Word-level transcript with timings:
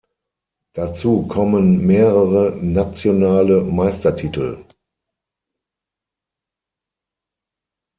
Dazu 0.73 1.27
kommen 1.27 1.85
mehrere 1.85 2.57
nationale 2.59 3.61
Meistertitel. 3.61 4.65